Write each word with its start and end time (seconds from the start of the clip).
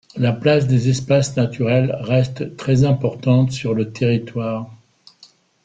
La 0.17 0.33
place 0.33 0.65
des 0.65 0.89
espaces 0.89 1.37
naturels 1.37 1.95
reste 1.99 2.57
très 2.57 2.85
importante 2.85 3.51
sur 3.51 3.75
le 3.75 3.91
territoire. 3.91 4.73